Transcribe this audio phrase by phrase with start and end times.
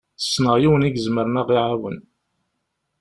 [0.23, 1.97] Ssneɣ yiwen i izemren ad ɣ-iɛawen.